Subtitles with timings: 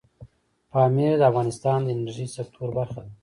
[0.71, 3.11] پامیر د افغانستان د انرژۍ سکتور برخه ده.